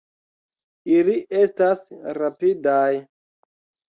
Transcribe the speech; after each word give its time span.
Ili 0.99 1.17
estas 1.41 1.83
rapidaj. 2.19 2.89